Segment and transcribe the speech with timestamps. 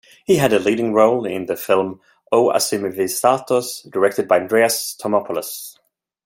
[0.25, 2.01] He had the leading role in the film
[2.31, 5.77] "O Asymvivastos", directed by Andreas Thomopoulos.